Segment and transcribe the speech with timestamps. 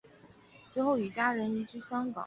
[0.67, 2.19] 随后与家人移居香港。